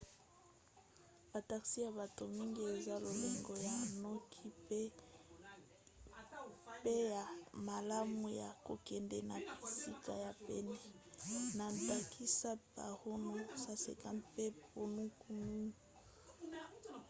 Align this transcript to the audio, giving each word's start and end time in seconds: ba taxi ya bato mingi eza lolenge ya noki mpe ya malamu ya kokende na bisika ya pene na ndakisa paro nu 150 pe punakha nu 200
ba 1.31 1.39
taxi 1.49 1.77
ya 1.85 1.91
bato 1.99 2.23
mingi 2.37 2.61
eza 2.73 2.95
lolenge 3.03 3.53
ya 3.67 3.75
noki 4.01 4.41
mpe 4.55 4.79
ya 7.13 7.23
malamu 7.69 8.25
ya 8.41 8.49
kokende 8.67 9.17
na 9.29 9.35
bisika 9.63 10.13
ya 10.23 10.31
pene 10.45 10.75
na 11.57 11.65
ndakisa 11.79 12.51
paro 12.75 13.11
nu 13.23 13.31
150 13.63 14.31
pe 14.33 14.45
punakha 14.67 15.29
nu 15.47 15.63
200 15.65 15.71